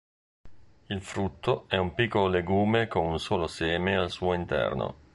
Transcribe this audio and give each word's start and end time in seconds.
Il 0.89 0.99
frutto 1.03 1.65
è 1.67 1.77
un 1.77 1.93
piccolo 1.93 2.27
legume 2.27 2.87
con 2.87 3.05
un 3.05 3.19
solo 3.19 3.45
seme 3.45 3.95
al 3.97 4.09
suo 4.09 4.33
interno. 4.33 4.95